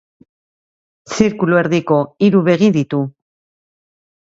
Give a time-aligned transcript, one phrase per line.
[1.17, 1.99] Zirkulu erdiko
[2.29, 3.05] hiru begi ditu.